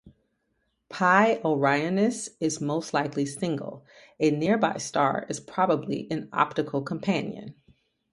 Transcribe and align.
Pi 0.89 1.35
Orionis 1.45 2.29
is 2.39 2.59
most 2.59 2.91
likely 2.91 3.23
single; 3.23 3.85
a 4.19 4.31
nearby 4.31 4.77
star 4.79 5.27
is 5.29 5.39
probably 5.39 6.07
an 6.09 6.27
optical 6.33 6.81
companion. 6.81 7.53